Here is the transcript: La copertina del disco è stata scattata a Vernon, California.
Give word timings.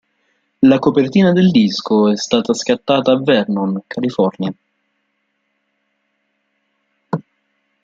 La 0.61 0.79
copertina 0.79 1.31
del 1.31 1.51
disco 1.51 2.09
è 2.09 2.17
stata 2.17 2.55
scattata 2.55 3.11
a 3.11 3.21
Vernon, 3.21 3.83
California. 3.85 4.51